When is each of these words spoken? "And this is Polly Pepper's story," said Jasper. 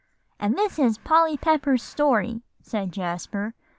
"And 0.39 0.57
this 0.57 0.79
is 0.79 0.97
Polly 0.97 1.37
Pepper's 1.37 1.83
story," 1.83 2.41
said 2.59 2.91
Jasper. 2.91 3.53